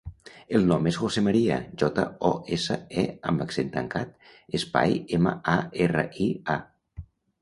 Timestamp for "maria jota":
1.25-2.05